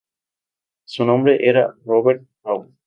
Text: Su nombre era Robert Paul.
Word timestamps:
Su 0.85 1.05
nombre 1.05 1.47
era 1.47 1.75
Robert 1.85 2.23
Paul. 2.41 2.73